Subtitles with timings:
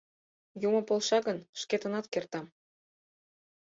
[0.67, 2.45] Юмо полша гын, шкетынат кертам.